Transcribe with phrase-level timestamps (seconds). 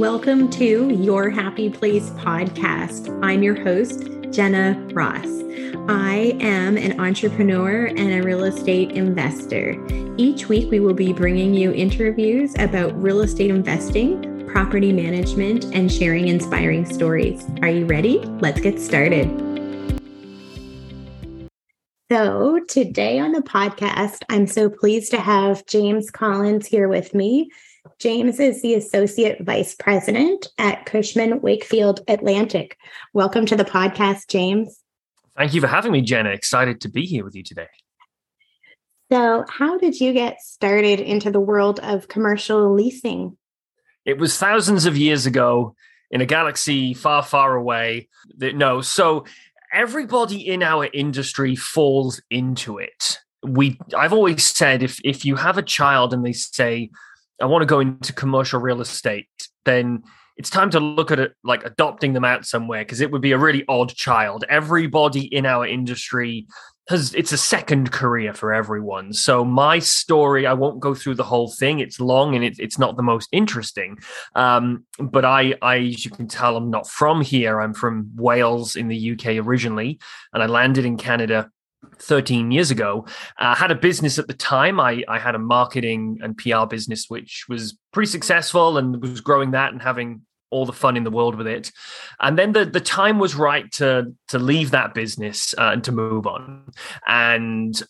[0.00, 3.20] Welcome to Your Happy Place podcast.
[3.22, 5.26] I'm your host, Jenna Ross.
[5.90, 9.76] I am an entrepreneur and a real estate investor.
[10.16, 15.92] Each week, we will be bringing you interviews about real estate investing, property management, and
[15.92, 17.44] sharing inspiring stories.
[17.60, 18.20] Are you ready?
[18.40, 19.28] Let's get started.
[22.10, 27.50] So, today on the podcast, I'm so pleased to have James Collins here with me.
[28.00, 32.78] James is the Associate Vice President at Cushman Wakefield Atlantic.
[33.12, 34.80] Welcome to the podcast, James.
[35.36, 36.30] Thank you for having me, Jenna.
[36.30, 37.68] Excited to be here with you today.
[39.12, 43.36] So, how did you get started into the world of commercial leasing?
[44.06, 45.74] It was thousands of years ago
[46.10, 48.08] in a galaxy far, far away.
[48.38, 49.26] No, so
[49.74, 53.18] everybody in our industry falls into it.
[53.42, 56.90] We, I've always said, if if you have a child and they say,
[57.40, 59.28] I want to go into commercial real estate,
[59.64, 60.02] then
[60.36, 63.32] it's time to look at it like adopting them out somewhere because it would be
[63.32, 64.44] a really odd child.
[64.48, 66.46] Everybody in our industry
[66.88, 69.12] has it's a second career for everyone.
[69.12, 71.78] So my story, I won't go through the whole thing.
[71.78, 73.98] It's long and it, it's not the most interesting.
[74.34, 77.60] Um, but I, I, as you can tell, I'm not from here.
[77.60, 80.00] I'm from Wales in the UK originally,
[80.32, 81.50] and I landed in Canada
[81.98, 83.06] 13 years ago.
[83.38, 84.80] I uh, had a business at the time.
[84.80, 89.52] I, I had a marketing and PR business, which was pretty successful and was growing
[89.52, 91.70] that and having all the fun in the world with it.
[92.20, 95.92] And then the, the time was right to, to leave that business uh, and to
[95.92, 96.64] move on.
[97.06, 97.80] And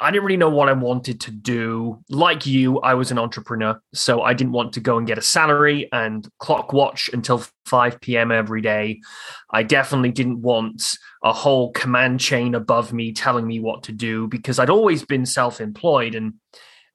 [0.00, 2.02] I didn't really know what I wanted to do.
[2.08, 5.22] Like you, I was an entrepreneur, so I didn't want to go and get a
[5.22, 8.32] salary and clock watch until 5 p.m.
[8.32, 9.00] every day.
[9.50, 14.26] I definitely didn't want a whole command chain above me telling me what to do
[14.26, 16.16] because I'd always been self employed.
[16.16, 16.34] And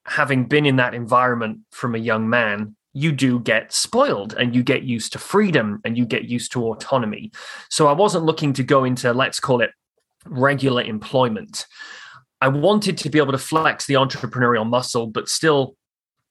[0.04, 4.62] having been in that environment from a young man, you do get spoiled and you
[4.62, 7.32] get used to freedom and you get used to autonomy.
[7.70, 9.70] So I wasn't looking to go into, let's call it
[10.26, 11.66] regular employment.
[12.40, 15.76] I wanted to be able to flex the entrepreneurial muscle, but still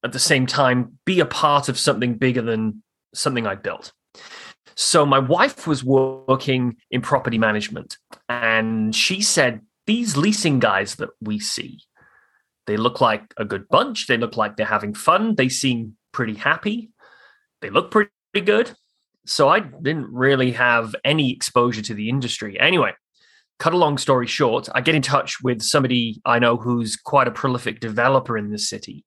[0.03, 2.83] at the same time be a part of something bigger than
[3.13, 3.91] something I built.
[4.75, 7.97] So my wife was working in property management
[8.29, 11.79] and she said, These leasing guys that we see,
[12.65, 14.07] they look like a good bunch.
[14.07, 15.35] They look like they're having fun.
[15.35, 16.91] They seem pretty happy.
[17.61, 18.11] They look pretty
[18.45, 18.71] good.
[19.25, 22.59] So I didn't really have any exposure to the industry.
[22.59, 22.93] Anyway,
[23.59, 27.27] cut a long story short, I get in touch with somebody I know who's quite
[27.27, 29.05] a prolific developer in this city.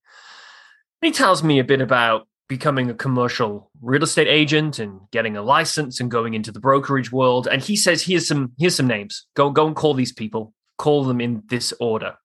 [1.00, 5.42] He tells me a bit about becoming a commercial real estate agent and getting a
[5.42, 7.48] license and going into the brokerage world.
[7.50, 9.26] And he says, here's some here's some names.
[9.34, 10.52] Go go and call these people.
[10.78, 12.16] Call them in this order.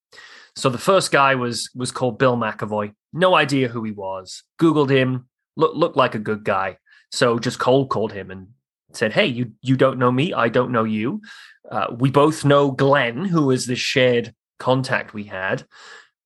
[0.56, 2.94] So the first guy was was called Bill McAvoy.
[3.14, 4.44] No idea who he was.
[4.60, 5.30] Googled him.
[5.56, 6.78] Look looked like a good guy.
[7.12, 8.48] So just cold called him and
[8.94, 10.34] said, "Hey, you you don't know me.
[10.34, 11.22] I don't know you.
[11.70, 15.66] Uh, we both know Glenn, who was the shared contact we had.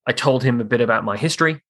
[0.08, 1.62] I told him a bit about my history.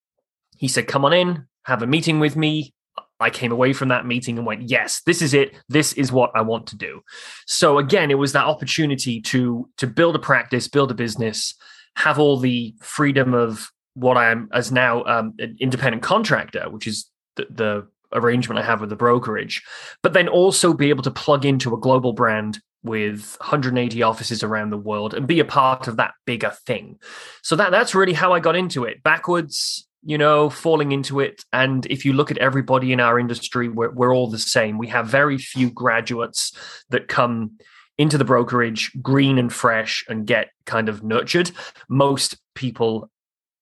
[0.57, 2.73] He said, Come on in, have a meeting with me.
[3.19, 5.53] I came away from that meeting and went, Yes, this is it.
[5.69, 7.01] This is what I want to do.
[7.45, 11.55] So again, it was that opportunity to to build a practice, build a business,
[11.95, 16.87] have all the freedom of what I am as now um, an independent contractor, which
[16.87, 19.63] is the, the arrangement I have with the brokerage,
[20.01, 24.71] but then also be able to plug into a global brand with 180 offices around
[24.71, 26.97] the world and be a part of that bigger thing.
[27.43, 29.03] So that that's really how I got into it.
[29.03, 31.43] Backwards, you know, falling into it.
[31.53, 34.77] And if you look at everybody in our industry, we're, we're all the same.
[34.77, 36.53] We have very few graduates
[36.89, 37.57] that come
[37.97, 41.51] into the brokerage green and fresh and get kind of nurtured.
[41.87, 43.11] Most people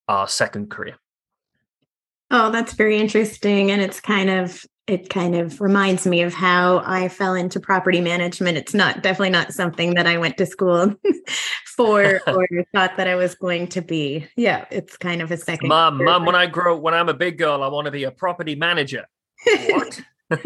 [0.07, 0.95] are second career.
[2.31, 3.71] Oh, that's very interesting.
[3.71, 8.01] And it's kind of it kind of reminds me of how I fell into property
[8.01, 8.57] management.
[8.57, 10.95] It's not definitely not something that I went to school
[11.77, 14.27] for or thought that I was going to be.
[14.35, 15.69] Yeah, it's kind of a second.
[15.69, 18.11] Mom, mom, when I grow, when I'm a big girl, I want to be a
[18.11, 19.05] property manager.
[19.45, 20.01] What?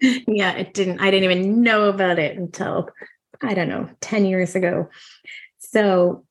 [0.00, 1.00] yeah, it didn't.
[1.00, 2.88] I didn't even know about it until
[3.42, 4.88] I don't know, ten years ago.
[5.58, 6.24] So,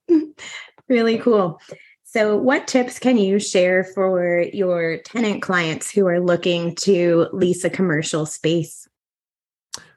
[0.90, 1.62] really cool.
[2.14, 7.64] So, what tips can you share for your tenant clients who are looking to lease
[7.64, 8.88] a commercial space?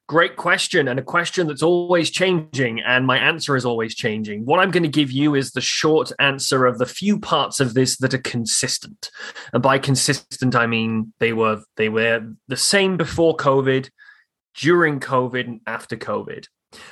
[0.08, 4.46] Great question, and a question that's always changing, and my answer is always changing.
[4.46, 7.74] What I'm going to give you is the short answer of the few parts of
[7.74, 9.10] this that are consistent.
[9.52, 13.90] And by consistent, I mean they were they were the same before COVID,
[14.54, 16.46] during COVID, and after COVID.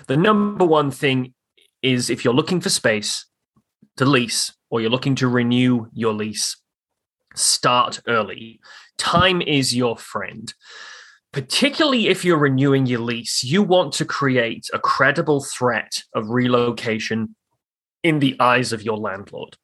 [0.07, 1.33] The number one thing
[1.81, 3.25] is if you're looking for space
[3.97, 6.57] to lease, or you're looking to renew your lease,
[7.37, 8.59] start early.
[8.99, 10.53] Time is your friend.
[11.35, 17.35] particularly if you're renewing your lease, you want to create a credible threat of relocation
[18.05, 19.57] in the eyes of your landlord,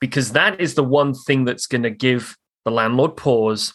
[0.00, 3.74] because that is the one thing that's going to give the landlord pause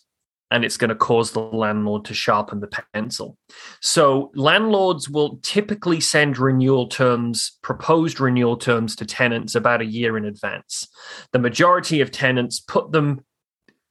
[0.52, 3.38] and it's going to cause the landlord to sharpen the pencil.
[3.82, 10.18] So, landlords will typically send renewal terms, proposed renewal terms to tenants about a year
[10.18, 10.88] in advance.
[11.32, 13.26] The majority of tenants put them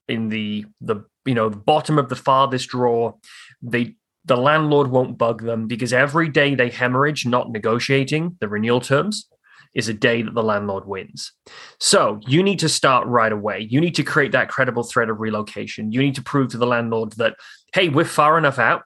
[0.09, 3.17] in the the you know the bottom of the farthest drawer.
[3.63, 8.81] They the landlord won't bug them because every day they hemorrhage not negotiating the renewal
[8.81, 9.29] terms
[9.75, 11.33] is a day that the landlord wins.
[11.81, 13.67] So you need to start right away.
[13.69, 15.93] You need to create that credible threat of relocation.
[15.93, 17.37] You need to prove to the landlord that,
[17.73, 18.83] hey, we're far enough out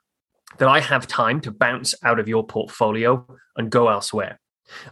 [0.58, 3.26] that I have time to bounce out of your portfolio
[3.56, 4.40] and go elsewhere.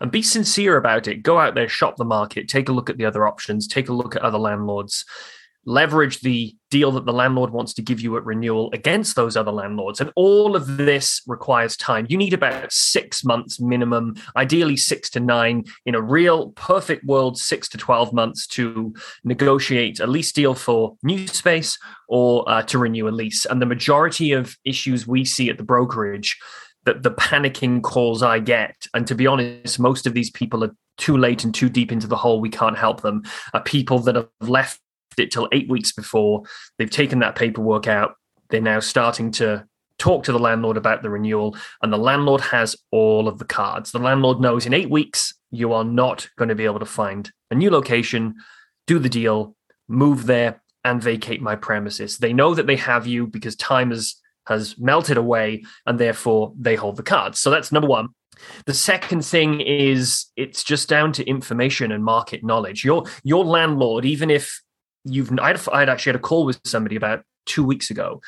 [0.01, 1.23] And be sincere about it.
[1.23, 3.93] Go out there, shop the market, take a look at the other options, take a
[3.93, 5.05] look at other landlords,
[5.67, 9.53] leverage the deal that the landlord wants to give you at renewal against those other
[9.53, 10.01] landlords.
[10.01, 12.07] And all of this requires time.
[12.09, 17.39] You need about six months minimum, ideally six to nine, in a real perfect world,
[17.39, 21.79] six to 12 months to negotiate a lease deal for new space
[22.09, 23.45] or uh, to renew a lease.
[23.45, 26.37] And the majority of issues we see at the brokerage
[26.85, 30.75] that the panicking calls I get, and to be honest, most of these people are
[30.97, 32.41] too late and too deep into the hole.
[32.41, 33.23] We can't help them.
[33.53, 34.81] Are people that have left
[35.21, 36.43] it till eight weeks before.
[36.79, 38.15] They've taken that paperwork out.
[38.51, 39.67] They're now starting to
[39.99, 43.93] talk to the landlord about the renewal, and the landlord has all of the cards.
[43.93, 47.31] The landlord knows in eight weeks you are not going to be able to find
[47.51, 48.35] a new location,
[48.87, 49.57] do the deal,
[49.89, 52.19] move there, and vacate my premises.
[52.19, 54.17] They know that they have you because time has
[54.47, 57.41] has melted away, and therefore they hold the cards.
[57.41, 58.09] So that's number one.
[58.67, 62.85] The second thing is it's just down to information and market knowledge.
[62.85, 64.61] Your your landlord, even if
[65.07, 68.21] you've I'd, I'd actually had a call with somebody about two weeks ago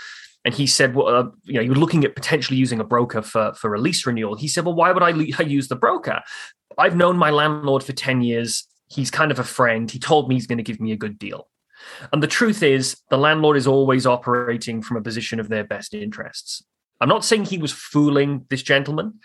[0.45, 3.53] and he said, "Well, uh, you know, you're looking at potentially using a broker for
[3.55, 6.23] for a lease renewal." He said, "Well, why would I, le- use the broker?
[6.79, 8.67] I've known my landlord for ten years.
[8.89, 9.91] He's kind of a friend.
[9.91, 11.49] He told me he's going to give me a good deal."
[12.13, 15.95] And the truth is, the landlord is always operating from a position of their best
[15.95, 16.65] interests.
[17.01, 19.21] I'm not saying he was fooling this gentleman.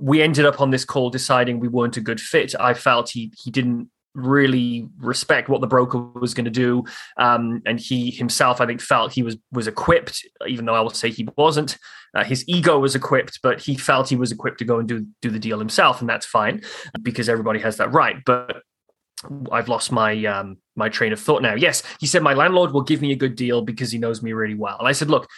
[0.00, 2.54] We ended up on this call deciding we weren't a good fit.
[2.58, 6.84] I felt he he didn't really respect what the broker was going to do.
[7.16, 10.90] Um, and he himself, I think, felt he was was equipped, even though I will
[10.90, 11.78] say he wasn't.
[12.14, 15.06] Uh, his ego was equipped, but he felt he was equipped to go and do
[15.22, 16.62] do the deal himself, and that's fine
[17.02, 18.16] because everybody has that right.
[18.24, 18.62] But
[19.50, 21.54] I've lost my um, my train of thought now.
[21.54, 24.32] Yes, he said my landlord will give me a good deal because he knows me
[24.32, 25.28] really well, and I said, look,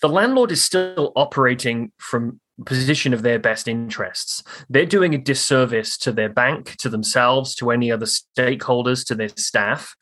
[0.00, 4.42] the landlord is still operating from position of their best interests.
[4.68, 9.28] They're doing a disservice to their bank, to themselves, to any other stakeholders, to their
[9.28, 9.94] staff.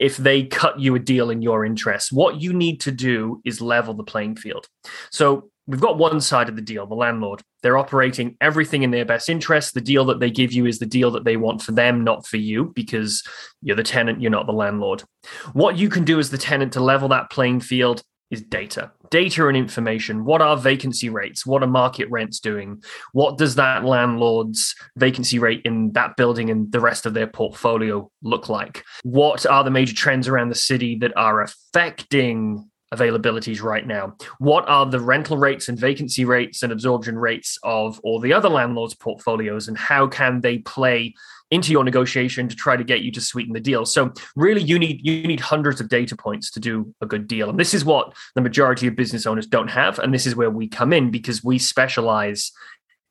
[0.00, 3.60] If they cut you a deal in your interest, what you need to do is
[3.60, 4.66] level the playing field.
[5.12, 7.42] So we've got one side of the deal, the landlord.
[7.62, 9.72] They're operating everything in their best interest.
[9.72, 12.26] The deal that they give you is the deal that they want for them, not
[12.26, 13.22] for you, because
[13.62, 15.04] you're the tenant, you're not the landlord.
[15.52, 18.90] What you can do as the tenant to level that playing field is data.
[19.10, 20.24] Data and information.
[20.24, 21.46] What are vacancy rates?
[21.46, 22.82] What are market rents doing?
[23.12, 28.10] What does that landlord's vacancy rate in that building and the rest of their portfolio
[28.22, 28.84] look like?
[29.02, 34.16] What are the major trends around the city that are affecting availabilities right now?
[34.38, 38.48] What are the rental rates and vacancy rates and absorption rates of all the other
[38.48, 41.14] landlords' portfolios, and how can they play
[41.50, 43.84] into your negotiation to try to get you to sweeten the deal.
[43.84, 47.50] So really you need you need hundreds of data points to do a good deal.
[47.50, 50.50] And this is what the majority of business owners don't have and this is where
[50.50, 52.50] we come in because we specialize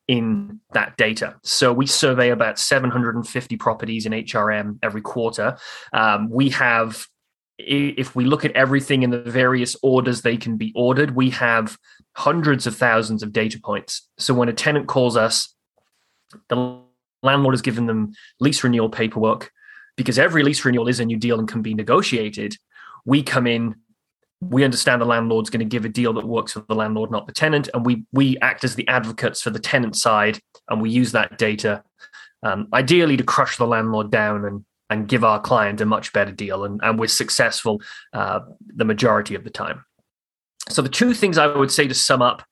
[0.08, 1.36] in that data.
[1.44, 5.58] So we survey about 750 properties in HRM every quarter.
[5.94, 7.08] Um, we have
[7.60, 11.78] if we look at everything in the various orders they can be ordered, we have
[12.16, 14.10] hundreds of thousands of data points.
[14.18, 15.54] So when a tenant calls us,
[16.50, 16.82] the
[17.24, 19.52] landlord has given them lease renewal paperwork
[19.96, 22.56] because every lease renewal is a new deal and can be negotiated.
[23.06, 23.76] We come in,
[24.42, 27.28] we understand the landlord's going to give a deal that works for the landlord, not
[27.28, 30.40] the tenant, and we we act as the advocates for the tenant side,
[30.70, 31.84] and we use that data,
[32.44, 36.32] um, ideally to crush the landlord down and and give our client a much better
[36.32, 37.82] deal, and and we're successful
[38.14, 38.42] uh,
[38.76, 39.86] the majority of the time.
[40.70, 42.44] So the two things I would say to sum up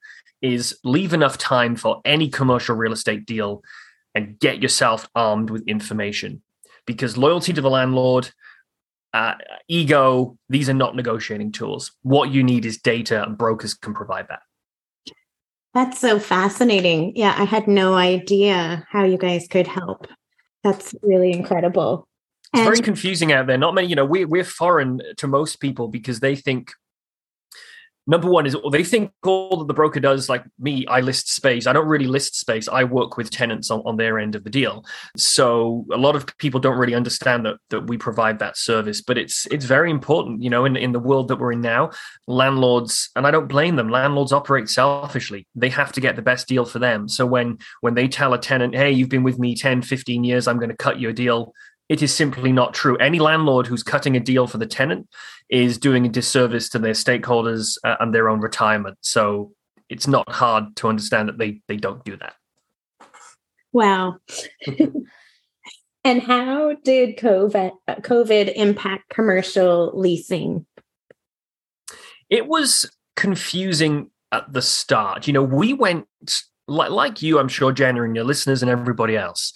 [0.42, 3.62] is leave enough time for any commercial real estate deal
[4.14, 6.42] and get yourself armed with information.
[6.86, 8.30] Because loyalty to the landlord
[9.14, 9.34] uh,
[9.68, 11.92] ego these are not negotiating tools.
[12.02, 14.40] What you need is data and brokers can provide that.
[15.74, 17.12] That's so fascinating.
[17.16, 20.06] Yeah i had no idea how you guys could help.
[20.64, 22.08] That's really incredible.
[22.54, 23.58] It's and- very confusing out there.
[23.58, 26.72] Not many you know we, we're foreign to most people because they think
[28.06, 31.66] number one is they think all that the broker does like me i list space.
[31.66, 32.68] I don't really list space.
[32.68, 34.84] I work with tenants on, on their end of the deal.
[35.16, 39.18] So a lot of people don't really understand that that we provide that service but
[39.18, 41.90] it's it's very important you know in, in the world that we're in now.
[42.26, 45.46] Landlords and i don't blame them landlords operate selfishly.
[45.54, 47.08] They have to get the best deal for them.
[47.08, 50.46] So when when they tell a tenant hey you've been with me 10 15 years
[50.46, 51.52] i'm going to cut you a deal
[51.92, 52.96] it is simply not true.
[52.96, 55.10] Any landlord who's cutting a deal for the tenant
[55.50, 58.96] is doing a disservice to their stakeholders uh, and their own retirement.
[59.02, 59.52] So
[59.90, 62.32] it's not hard to understand that they they don't do that.
[63.74, 64.16] Wow.
[66.04, 70.64] and how did COVID COVID impact commercial leasing?
[72.30, 75.26] It was confusing at the start.
[75.26, 76.06] You know, we went
[76.66, 79.52] like, like you, I'm sure, Jenna, and your listeners and everybody else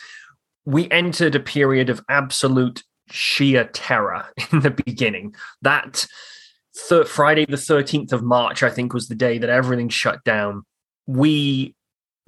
[0.67, 5.35] we entered a period of absolute sheer terror in the beginning.
[5.63, 6.07] That
[6.89, 10.65] th- Friday, the 13th of March, I think, was the day that everything shut down.
[11.07, 11.75] We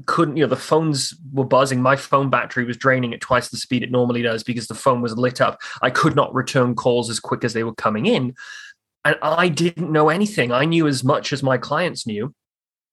[0.06, 1.82] couldn't, you know, the phones were buzzing.
[1.82, 5.02] My phone battery was draining at twice the speed it normally does because the phone
[5.02, 5.60] was lit up.
[5.82, 8.34] I could not return calls as quick as they were coming in.
[9.04, 10.52] And I didn't know anything.
[10.52, 12.32] I knew as much as my clients knew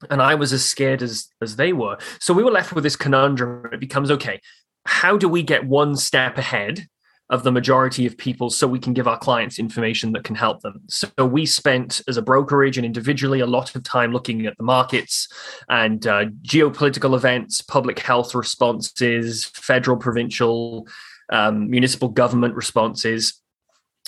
[0.10, 1.98] and I was as scared as as they were.
[2.20, 3.70] So we were left with this conundrum.
[3.72, 4.40] It becomes okay
[4.86, 6.88] how do we get one step ahead
[7.30, 10.62] of the majority of people so we can give our clients information that can help
[10.62, 10.80] them.
[10.88, 14.63] So we spent as a brokerage and individually a lot of time looking at the
[14.63, 15.27] markets
[15.68, 20.88] and uh, geopolitical events, public health responses, federal, provincial,
[21.32, 23.42] um, municipal government responses.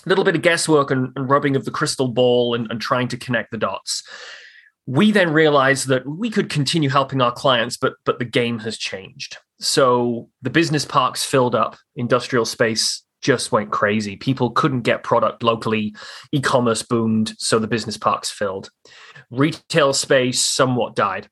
[0.06, 3.08] A little bit of guesswork and, and rubbing of the crystal ball and, and trying
[3.08, 4.04] to connect the dots
[4.88, 8.78] we then realized that we could continue helping our clients but but the game has
[8.78, 14.16] changed so the business parks filled up, industrial space just went crazy.
[14.16, 15.96] People couldn't get product locally.
[16.32, 18.70] E commerce boomed, so the business parks filled.
[19.32, 21.28] Retail space somewhat died.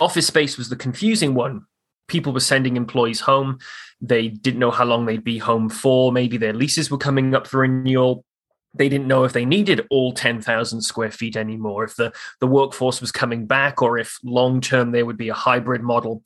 [0.00, 1.62] Office space was the confusing one.
[2.06, 3.58] People were sending employees home.
[4.00, 6.12] They didn't know how long they'd be home for.
[6.12, 8.24] Maybe their leases were coming up for renewal
[8.74, 13.00] they didn't know if they needed all 10,000 square feet anymore, if the, the workforce
[13.00, 16.22] was coming back, or if long term there would be a hybrid model.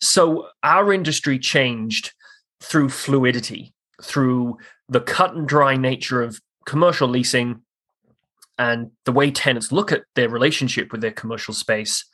[0.00, 2.12] So our industry changed
[2.62, 7.62] through fluidity, through the cut and dry nature of commercial leasing
[8.58, 12.04] and the way tenants look at their relationship with their commercial space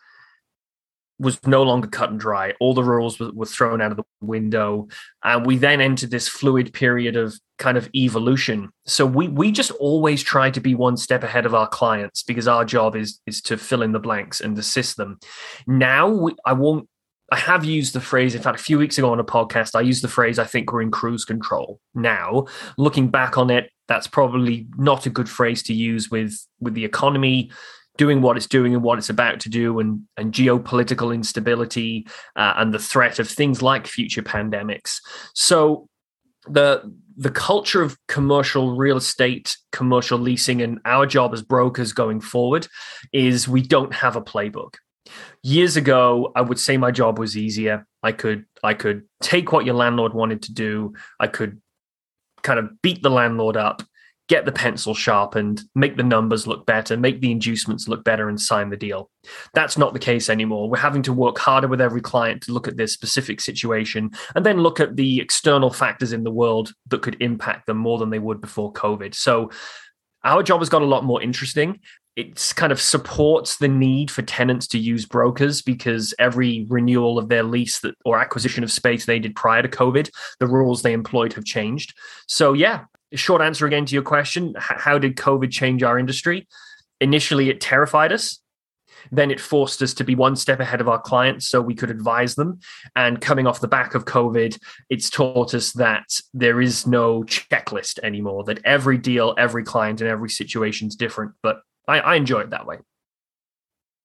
[1.18, 2.52] was no longer cut and dry.
[2.61, 4.88] All the rules were, were, thrown out of the window,
[5.25, 8.70] and we then entered this fluid period of kind of evolution.
[8.87, 12.46] So we we just always try to be one step ahead of our clients because
[12.46, 15.18] our job is is to fill in the blanks and assist them.
[15.66, 16.88] Now we, I won't
[17.32, 19.80] I have used the phrase, in fact, a few weeks ago on a podcast, I
[19.80, 21.80] used the phrase, I think we're in cruise control.
[21.92, 22.46] Now,
[22.78, 26.85] looking back on it, that's probably not a good phrase to use with, with the
[26.85, 27.50] economy
[27.96, 32.54] doing what it's doing and what it's about to do, and, and geopolitical instability uh,
[32.56, 35.00] and the threat of things like future pandemics.
[35.34, 35.88] So,
[36.48, 36.82] the
[37.16, 42.68] the culture of commercial real estate, commercial leasing, and our job as brokers going forward
[43.12, 44.74] is we don't have a playbook.
[45.42, 47.86] Years ago i would say my job was easier.
[48.02, 50.94] I could i could take what your landlord wanted to do.
[51.18, 51.60] I could
[52.42, 53.82] kind of beat the landlord up
[54.28, 58.40] get the pencil sharpened make the numbers look better make the inducements look better and
[58.40, 59.11] sign the deal.
[59.54, 60.68] That's not the case anymore.
[60.68, 64.45] We're having to work harder with every client to look at their specific situation and
[64.45, 68.11] then look at the external factors in the world that could impact them more than
[68.11, 69.14] they would before covid.
[69.14, 69.50] So
[70.25, 71.80] our job has got a lot more interesting.
[72.16, 77.28] It kind of supports the need for tenants to use brokers because every renewal of
[77.28, 80.09] their lease that or acquisition of space they did prior to COVID,
[80.40, 81.95] the rules they employed have changed.
[82.26, 86.46] So yeah, short answer again to your question: How did COVID change our industry?
[87.00, 88.40] Initially, it terrified us.
[89.12, 91.90] Then it forced us to be one step ahead of our clients so we could
[91.90, 92.58] advise them.
[92.94, 94.58] And coming off the back of COVID,
[94.88, 100.10] it's taught us that there is no checklist anymore, that every deal, every client, and
[100.10, 101.32] every situation is different.
[101.42, 102.78] But I, I enjoy it that way.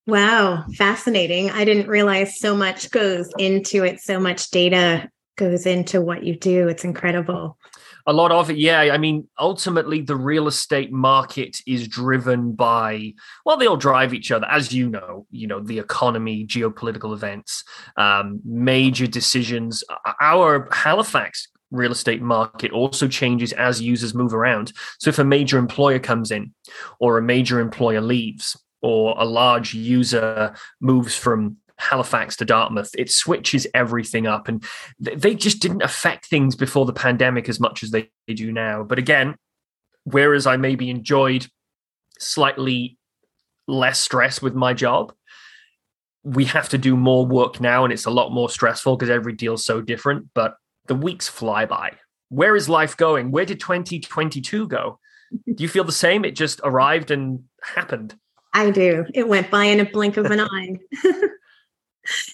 [0.08, 1.52] Wow, fascinating.
[1.52, 6.36] I didn't realize so much goes into it, so much data goes into what you
[6.36, 6.68] do.
[6.68, 7.58] It's incredible.
[8.08, 8.80] A lot of it, yeah.
[8.80, 13.14] I mean, ultimately, the real estate market is driven by,
[13.46, 17.64] well, they all drive each other, as you know, you know, the economy, geopolitical events,
[17.98, 19.84] um, major decisions.
[20.20, 24.74] Our Halifax real estate market also changes as users move around.
[25.00, 26.54] So if a major employer comes in
[27.00, 33.12] or a major employer leaves or a large user moves from Halifax to Dartmouth, it
[33.12, 34.48] switches everything up.
[34.48, 34.64] And
[35.00, 38.84] they just didn't affect things before the pandemic as much as they do now.
[38.84, 39.36] But again,
[40.04, 41.48] whereas I maybe enjoyed
[42.20, 42.98] slightly
[43.68, 45.14] less stress with my job.
[46.24, 49.34] We have to do more work now, and it's a lot more stressful because every
[49.34, 50.28] deal's so different.
[50.36, 51.94] But the weeks fly by.
[52.30, 53.32] Where is life going?
[53.32, 55.00] Where did 2022 go?
[55.46, 56.26] Do you feel the same?
[56.26, 58.16] It just arrived and happened.
[58.54, 59.06] I do.
[59.14, 60.78] It went by in a blink of an eye.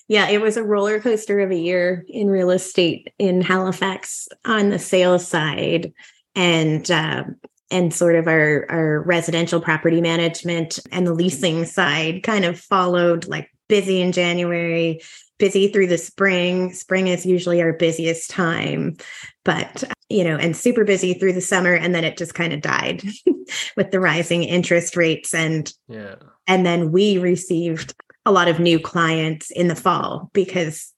[0.07, 4.69] yeah, it was a roller coaster of a year in real estate in Halifax on
[4.69, 5.93] the sales side,
[6.35, 7.23] and uh,
[7.71, 13.27] and sort of our our residential property management and the leasing side kind of followed
[13.27, 15.01] like busy in January,
[15.37, 16.73] busy through the spring.
[16.73, 18.97] Spring is usually our busiest time,
[19.43, 22.61] but you know, and super busy through the summer and then it just kind of
[22.61, 23.03] died
[23.75, 26.15] with the rising interest rates and yeah.
[26.49, 27.93] And then we received
[28.27, 30.93] a lot of new clients in the fall because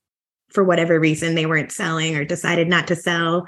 [0.49, 3.47] for whatever reason they weren't selling or decided not to sell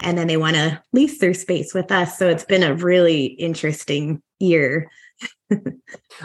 [0.00, 2.18] and then they want to lease their space with us.
[2.18, 4.90] So it's been a really interesting year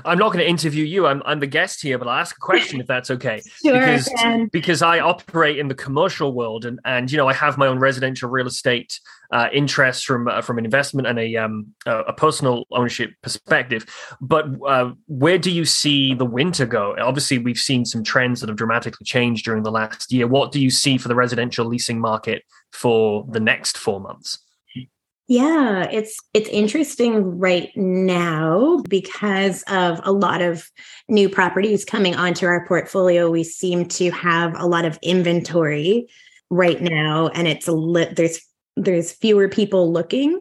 [0.05, 1.05] I'm not going to interview you.
[1.05, 3.41] I'm, I'm the guest here, but I'll ask a question if that's okay.
[3.63, 4.09] Sure, because
[4.51, 7.79] because I operate in the commercial world, and and you know I have my own
[7.79, 8.99] residential real estate
[9.31, 13.85] uh, interests from uh, from an investment and a um a, personal ownership perspective.
[14.19, 16.95] But uh, where do you see the winter go?
[16.99, 20.27] Obviously, we've seen some trends that have dramatically changed during the last year.
[20.27, 24.39] What do you see for the residential leasing market for the next four months?
[25.27, 30.69] Yeah, it's it's interesting right now because of a lot of
[31.07, 33.29] new properties coming onto our portfolio.
[33.29, 36.07] We seem to have a lot of inventory
[36.49, 38.17] right now, and it's a lit.
[38.17, 38.41] There's
[38.75, 40.39] there's fewer people looking,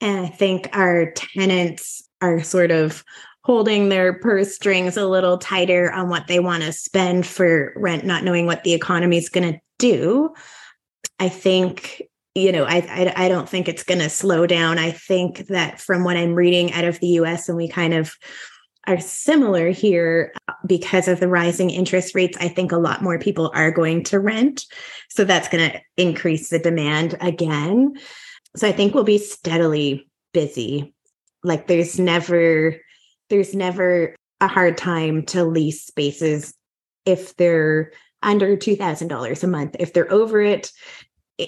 [0.00, 3.02] and I think our tenants are sort of
[3.42, 8.04] holding their purse strings a little tighter on what they want to spend for rent,
[8.04, 10.32] not knowing what the economy is going to do.
[11.18, 12.02] I think
[12.34, 14.78] you know, I, I, I don't think it's going to slow down.
[14.78, 17.48] I think that from what I'm reading out of the U.S.
[17.48, 18.16] and we kind of
[18.86, 20.32] are similar here
[20.66, 22.38] because of the rising interest rates.
[22.40, 24.64] I think a lot more people are going to rent,
[25.08, 27.94] so that's going to increase the demand again.
[28.56, 30.94] So I think we'll be steadily busy.
[31.42, 32.76] Like there's never
[33.28, 36.54] there's never a hard time to lease spaces
[37.06, 40.70] if they're under $2000 a month if they're over it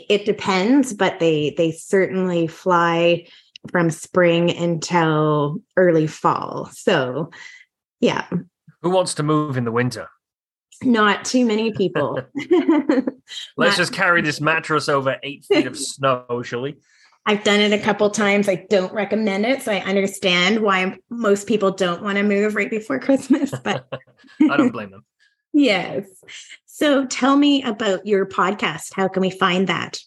[0.09, 3.27] it depends, but they they certainly fly
[3.71, 6.69] from spring until early fall.
[6.73, 7.31] So,
[8.01, 8.27] yeah.
[8.83, 10.09] Who wants to move in the winter?
[10.83, 12.21] Not too many people.
[13.57, 16.77] Let's just carry this mattress over eight feet of snow, shall we?
[17.25, 18.49] I've done it a couple times.
[18.49, 22.69] I don't recommend it, so I understand why most people don't want to move right
[22.71, 23.53] before Christmas.
[23.63, 23.87] But
[24.51, 25.05] I don't blame them.
[25.53, 26.07] Yes.
[26.67, 28.93] So tell me about your podcast.
[28.95, 29.99] How can we find that?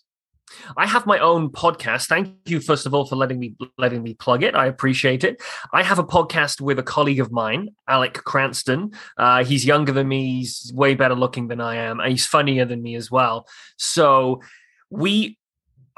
[0.77, 2.07] I have my own podcast.
[2.07, 4.55] Thank you, first of all, for letting me letting me plug it.
[4.55, 5.41] I appreciate it.
[5.73, 8.91] I have a podcast with a colleague of mine, Alec Cranston.
[9.17, 10.39] Uh, he's younger than me.
[10.39, 11.99] He's way better looking than I am.
[12.05, 13.47] He's funnier than me as well.
[13.77, 14.41] So
[14.89, 15.37] we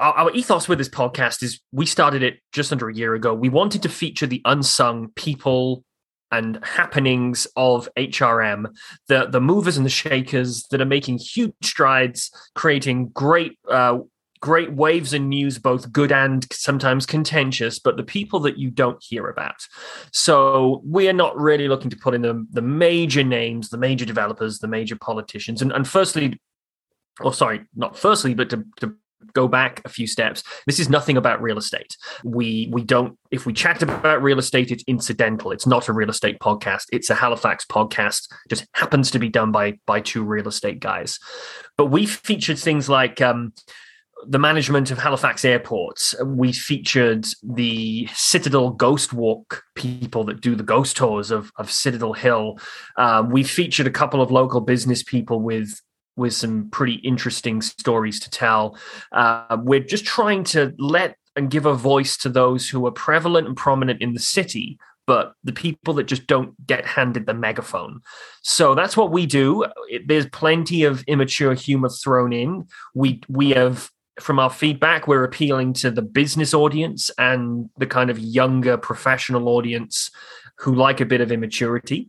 [0.00, 3.34] our, our ethos with this podcast is we started it just under a year ago.
[3.34, 5.84] We wanted to feature the unsung people,
[6.30, 8.74] and happenings of HRM,
[9.08, 13.98] the the movers and the shakers that are making huge strides, creating great uh,
[14.40, 19.02] great waves and news, both good and sometimes contentious, but the people that you don't
[19.02, 19.66] hear about.
[20.12, 24.04] So we are not really looking to put in the, the major names, the major
[24.04, 25.62] developers, the major politicians.
[25.62, 26.40] And, and firstly,
[27.20, 28.94] or sorry, not firstly, but to, to
[29.34, 30.42] go back a few steps.
[30.66, 31.96] This is nothing about real estate.
[32.24, 35.52] We we don't if we chat about real estate it's incidental.
[35.52, 36.84] It's not a real estate podcast.
[36.92, 38.28] It's a halifax podcast.
[38.48, 41.18] Just happens to be done by by two real estate guys.
[41.76, 43.52] But we featured things like um,
[44.26, 46.14] the management of Halifax airports.
[46.24, 52.14] We featured the Citadel Ghost Walk people that do the ghost tours of, of Citadel
[52.14, 52.58] Hill.
[52.96, 55.80] Um, we featured a couple of local business people with
[56.18, 58.76] with some pretty interesting stories to tell.
[59.12, 63.46] Uh, we're just trying to let and give a voice to those who are prevalent
[63.46, 64.76] and prominent in the city,
[65.06, 68.00] but the people that just don't get handed the megaphone.
[68.42, 69.64] So that's what we do.
[69.88, 72.66] It, there's plenty of immature humor thrown in.
[72.94, 78.10] We we have from our feedback, we're appealing to the business audience and the kind
[78.10, 80.10] of younger professional audience
[80.58, 82.08] who like a bit of immaturity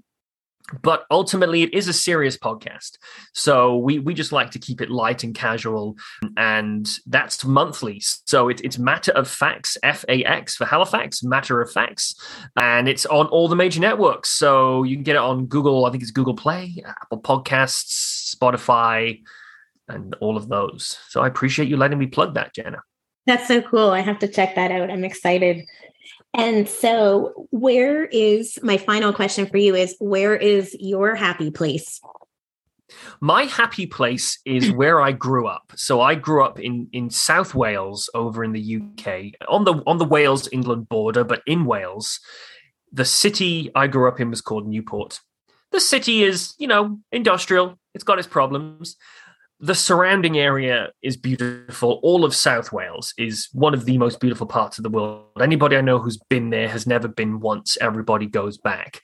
[0.81, 2.97] but ultimately it is a serious podcast.
[3.33, 5.95] So we we just like to keep it light and casual
[6.37, 8.01] and that's monthly.
[8.25, 12.13] So it, it's matter of fax f-a-x for halifax matter of fax
[12.55, 14.29] and it's on all the major networks.
[14.29, 19.21] So you can get it on google i think it's google play apple podcasts spotify
[19.87, 20.99] and all of those.
[21.09, 22.81] So i appreciate you letting me plug that jenna
[23.29, 23.91] That's so cool.
[23.91, 24.89] I have to check that out.
[24.89, 25.63] I'm excited.
[26.33, 32.01] And so, where is my final question for you is where is your happy place?
[33.21, 35.73] My happy place is where I grew up.
[35.75, 39.99] So I grew up in in South Wales over in the UK on the on
[39.99, 42.19] the Wales England border, but in Wales.
[42.91, 45.19] The city I grew up in was called Newport.
[45.71, 47.77] The city is, you know, industrial.
[47.93, 48.95] It's got its problems.
[49.61, 51.99] The surrounding area is beautiful.
[52.01, 55.25] All of South Wales is one of the most beautiful parts of the world.
[55.41, 57.77] Anybody I know who's been there has never been once.
[57.81, 59.01] Everybody goes back.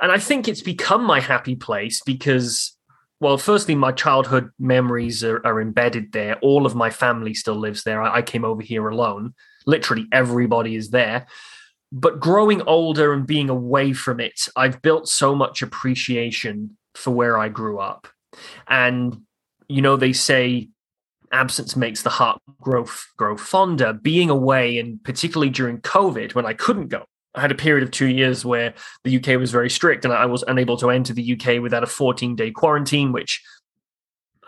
[0.00, 2.76] And I think it's become my happy place because
[3.20, 6.38] well, firstly, my childhood memories are, are, embedded there.
[6.38, 8.00] All of my family still lives there.
[8.00, 9.34] I, I, came over here alone.
[9.66, 11.26] Literally, everybody is there.
[11.92, 17.36] But growing older and being away from it, I've built so much appreciation for where
[17.36, 18.08] I grew up.
[18.66, 19.18] And,
[19.70, 20.68] you know, they say
[21.32, 23.92] absence makes the heart grow, grow fonder.
[23.92, 27.04] Being away, and particularly during COVID when I couldn't go,
[27.36, 30.26] I had a period of two years where the UK was very strict and I
[30.26, 33.40] was unable to enter the UK without a 14 day quarantine, which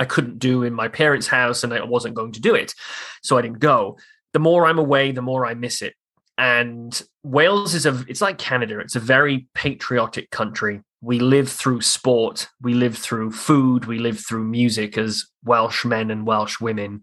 [0.01, 2.75] I couldn't do in my parents' house and I wasn't going to do it.
[3.23, 3.99] So I didn't go.
[4.33, 5.95] The more I'm away, the more I miss it.
[6.37, 11.81] And Wales is a, it's like Canada, it's a very patriotic country we live through
[11.81, 17.03] sport, we live through food, we live through music as Welsh men and Welsh women.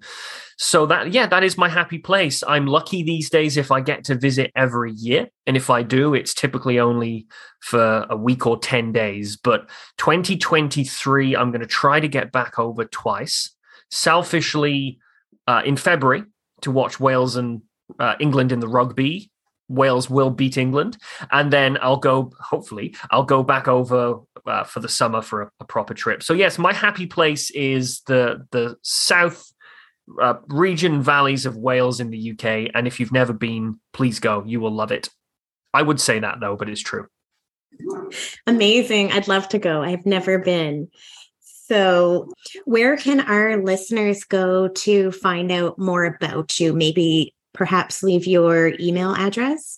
[0.58, 2.42] So that yeah, that is my happy place.
[2.48, 6.14] I'm lucky these days if I get to visit every year, and if I do,
[6.14, 7.28] it's typically only
[7.60, 12.58] for a week or 10 days, but 2023 I'm going to try to get back
[12.58, 13.54] over twice.
[13.92, 15.00] Selfishly
[15.46, 16.24] uh, in February
[16.62, 17.64] to watch Wales and
[18.00, 19.30] uh, England in the rugby
[19.70, 20.98] Wales will beat England,
[21.32, 22.32] and then I'll go.
[22.40, 26.24] Hopefully, I'll go back over uh, for the summer for a, a, proper trip.
[26.24, 29.52] So yes, my happy place is the the south
[30.22, 32.72] uh, region valleys of Wales in the UK.
[32.74, 34.44] And if you've never been, please go.
[34.46, 35.10] You will love it.
[35.74, 37.08] I would say that though, but it's true.
[38.48, 39.12] Amazing!
[39.12, 39.82] I'd love to go.
[39.84, 40.90] I've never been.
[41.42, 42.28] So,
[42.66, 46.74] where can our listeners go to find out more about you?
[46.74, 49.78] Maybe perhaps leave your email address?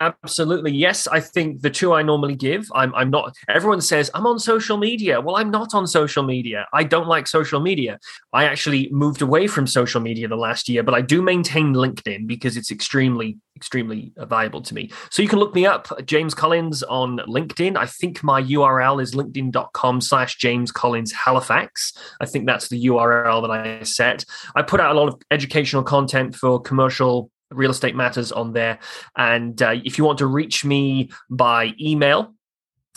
[0.00, 0.72] Absolutely.
[0.72, 4.38] Yes, I think the two I normally give, I'm I'm not everyone says I'm on
[4.38, 5.20] social media.
[5.20, 6.66] Well, I'm not on social media.
[6.72, 7.98] I don't like social media.
[8.32, 12.26] I actually moved away from social media the last year, but I do maintain LinkedIn
[12.26, 14.90] because it's extremely extremely uh, valuable to me.
[15.10, 17.76] So you can look me up, James Collins on LinkedIn.
[17.76, 21.92] I think my URL is linkedin.com slash James Collins Halifax.
[22.20, 24.24] I think that's the URL that I set.
[24.56, 28.78] I put out a lot of educational content for commercial real estate matters on there.
[29.16, 32.34] And uh, if you want to reach me by email,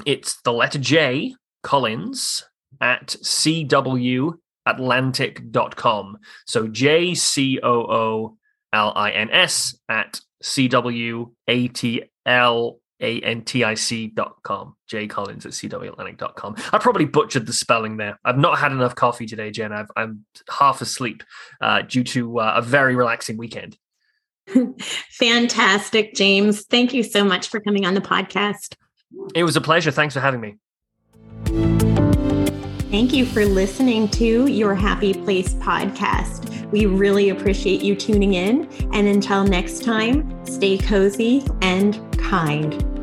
[0.06, 2.44] it's the letter J Collins
[2.82, 6.18] at cwatlantic.com.
[6.46, 8.38] So J C O O
[8.74, 14.08] L I N S at C W A T L A N T I C
[14.08, 14.76] dot com.
[14.88, 16.56] J Collins at CW dot com.
[16.72, 18.20] I probably butchered the spelling there.
[18.24, 19.74] I've not had enough coffee today, Jen.
[19.74, 21.24] i am half asleep
[21.62, 23.78] uh, due to uh, a very relaxing weekend.
[25.12, 26.64] Fantastic, James.
[26.66, 28.76] Thank you so much for coming on the podcast.
[29.36, 29.92] It was a pleasure.
[29.92, 30.56] Thanks for having me.
[32.90, 36.72] Thank you for listening to your Happy Place podcast.
[36.72, 38.68] We really appreciate you tuning in.
[38.94, 42.97] And until next time, stay cozy and kind.